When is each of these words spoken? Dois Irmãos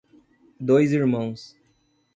Dois 0.59 0.93
Irmãos 0.93 1.55